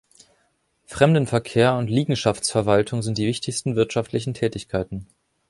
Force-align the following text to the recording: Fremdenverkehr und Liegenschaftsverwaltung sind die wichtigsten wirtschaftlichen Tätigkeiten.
Fremdenverkehr 0.87 1.75
und 1.75 1.85
Liegenschaftsverwaltung 1.87 3.03
sind 3.03 3.19
die 3.19 3.27
wichtigsten 3.27 3.75
wirtschaftlichen 3.75 4.33
Tätigkeiten. 4.33 5.05